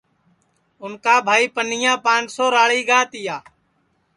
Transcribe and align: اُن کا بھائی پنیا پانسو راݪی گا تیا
اُن 0.81 0.93
کا 1.03 1.15
بھائی 1.27 1.45
پنیا 1.55 1.93
پانسو 2.05 2.45
راݪی 2.55 2.81
گا 2.89 2.99
تیا 3.11 3.37